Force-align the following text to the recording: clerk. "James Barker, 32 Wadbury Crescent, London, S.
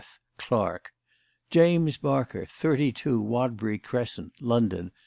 clerk. 0.35 0.93
"James 1.51 1.97
Barker, 1.99 2.47
32 2.47 3.21
Wadbury 3.21 3.77
Crescent, 3.77 4.31
London, 4.41 4.87
S. 4.87 4.91